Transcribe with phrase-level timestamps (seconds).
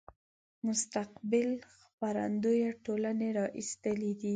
[0.65, 1.49] مستقبل
[1.79, 4.29] خپرندويه ټولنې را ایستلی دی.